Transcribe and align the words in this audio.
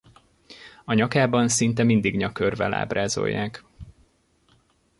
A 0.85 0.93
nyakában 0.93 1.47
szinte 1.47 1.83
mindig 1.83 2.15
nyakörvvel 2.15 2.73
ábrázolják. 2.73 3.63